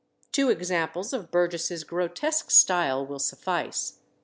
Two 0.31 0.49
examples 0.49 1.13
of 1.13 1.29
Burgess's 1.29 1.83
grotesque 1.83 2.49
style 2.49 3.05
will 3.05 3.19
suffice. 3.19 3.99